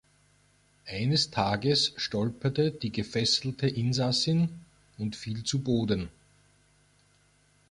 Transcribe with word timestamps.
Eines 0.87 1.29
Tages 1.29 1.93
stolperte 1.95 2.71
die 2.71 2.91
gefesselte 2.91 3.67
Insassin 3.67 4.49
und 4.97 5.15
fiel 5.15 5.43
zu 5.43 5.59
Boden. 5.59 6.09